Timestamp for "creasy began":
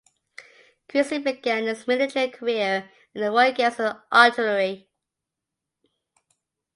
0.89-1.67